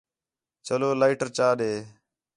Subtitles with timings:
[0.65, 1.71] چلو لائیٹر چا ݙے